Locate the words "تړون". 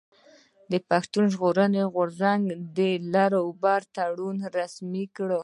3.95-4.37